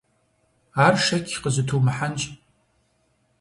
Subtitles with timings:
[0.85, 2.21] Ар шэч къызытумыхьэнщ.